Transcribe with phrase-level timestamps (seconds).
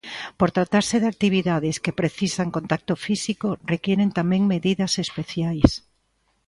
[0.39, 5.69] Por tratarse de actividades que precisan contacto físico, requiren tamén medidas especiais.